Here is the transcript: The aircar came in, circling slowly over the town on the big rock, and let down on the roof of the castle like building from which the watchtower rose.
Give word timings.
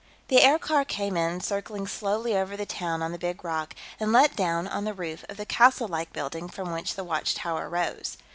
The 0.29 0.41
aircar 0.41 0.83
came 0.83 1.15
in, 1.15 1.41
circling 1.41 1.85
slowly 1.85 2.35
over 2.35 2.57
the 2.57 2.65
town 2.65 3.03
on 3.03 3.11
the 3.11 3.19
big 3.19 3.43
rock, 3.45 3.75
and 3.99 4.11
let 4.11 4.35
down 4.35 4.67
on 4.67 4.83
the 4.83 4.95
roof 4.95 5.23
of 5.29 5.37
the 5.37 5.45
castle 5.45 5.87
like 5.87 6.11
building 6.11 6.49
from 6.49 6.71
which 6.73 6.95
the 6.95 7.03
watchtower 7.03 7.69
rose. 7.69 8.17